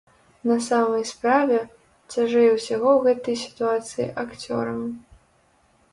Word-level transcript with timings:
На 0.51 0.55
самай 0.67 1.03
справе, 1.09 1.59
цяжэй 2.13 2.49
усяго 2.55 2.89
ў 2.95 2.99
гэтай 3.11 3.35
сітуацыі 3.45 4.11
акцёрам. 4.25 4.81